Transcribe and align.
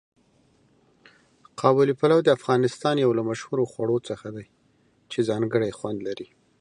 قابلي 1.61 1.93
پلو 1.99 2.17
د 2.23 2.29
افغانستان 2.37 2.95
یو 3.03 3.11
له 3.17 3.23
مشهورو 3.29 3.69
خواړو 3.71 3.97
څخه 4.09 4.27
دی 4.35 4.45
چې 5.11 5.27
ځانګړی 5.29 5.75
خوند 5.77 5.99
لري. 6.07 6.27